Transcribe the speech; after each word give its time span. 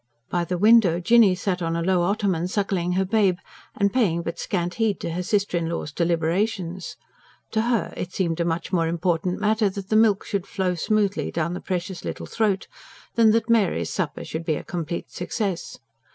By 0.31 0.45
the 0.45 0.57
window 0.57 0.99
Jinny 0.99 1.35
sat 1.35 1.61
on 1.61 1.75
a 1.75 1.83
low 1.83 2.01
ottoman 2.01 2.47
suckling 2.47 2.93
her 2.93 3.05
babe, 3.05 3.37
and 3.75 3.93
paying 3.93 4.23
but 4.23 4.39
scant 4.39 4.73
heed 4.81 4.99
to 5.01 5.11
her 5.11 5.21
sister 5.21 5.59
in 5.59 5.69
law's 5.69 5.91
deliberations: 5.91 6.97
to 7.51 7.61
her 7.61 7.93
it 7.95 8.11
seemed 8.11 8.39
a 8.39 8.43
much 8.45 8.73
more 8.73 8.87
important 8.87 9.39
matter 9.39 9.69
that 9.69 9.89
the 9.89 9.95
milk 9.95 10.25
should 10.25 10.47
flow 10.47 10.73
smoothly 10.73 11.29
down 11.29 11.53
the 11.53 11.61
precious 11.61 12.03
little 12.03 12.25
throat, 12.25 12.65
than 13.13 13.29
that 13.33 13.47
Mary's 13.47 13.91
supper 13.91 14.25
should 14.25 14.43
be 14.43 14.55
a 14.55 14.63
complete 14.63 15.11
success. 15.11 15.77